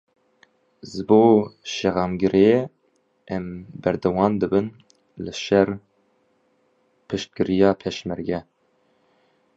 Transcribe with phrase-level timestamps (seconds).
[0.91, 1.21] Ji bo
[1.73, 2.57] seqamgiriyê
[3.35, 3.45] em
[3.81, 4.67] berdewam dibin
[5.23, 5.69] li ser
[7.07, 8.39] piştgiriya Pêşmerge.